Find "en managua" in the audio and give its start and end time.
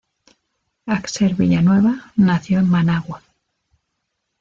2.57-3.21